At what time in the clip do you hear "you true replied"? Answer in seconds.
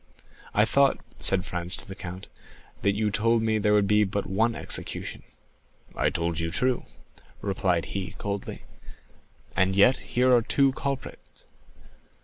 6.39-7.85